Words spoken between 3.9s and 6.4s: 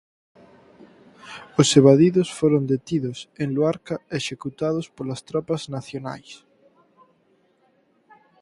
e executados polas tropas nacionais.